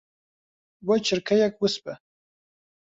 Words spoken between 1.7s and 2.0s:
بە.